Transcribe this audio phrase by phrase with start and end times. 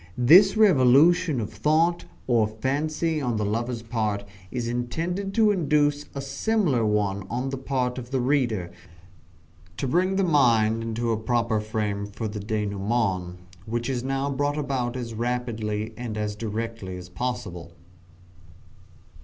[0.17, 6.21] This revolution of thought, or fancy, on the lover's part, is intended to induce a
[6.21, 8.71] similar one on the part of the reader
[9.77, 14.57] to bring the mind into a proper frame for the denouement which is now brought
[14.57, 17.71] about as rapidly and as directly as possible.